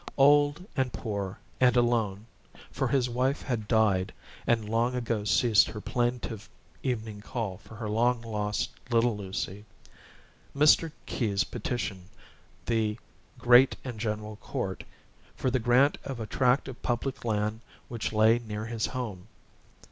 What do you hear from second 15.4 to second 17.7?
the grant of a tract of public land